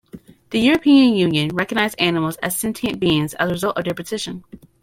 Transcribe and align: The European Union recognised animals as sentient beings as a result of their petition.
The 0.49 0.57
European 0.59 1.13
Union 1.13 1.49
recognised 1.53 2.01
animals 2.01 2.35
as 2.37 2.57
sentient 2.57 2.99
beings 2.99 3.35
as 3.35 3.47
a 3.47 3.51
result 3.53 3.77
of 3.77 3.83
their 3.85 3.93
petition. 3.93 4.43